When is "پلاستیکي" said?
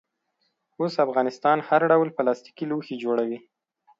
2.17-2.65